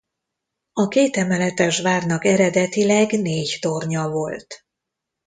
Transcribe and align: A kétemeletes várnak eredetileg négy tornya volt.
A 0.73 0.87
kétemeletes 0.87 1.81
várnak 1.81 2.25
eredetileg 2.25 3.11
négy 3.11 3.57
tornya 3.61 4.09
volt. 4.09 4.65